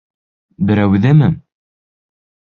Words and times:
—Берәүҙеме? 0.69 1.27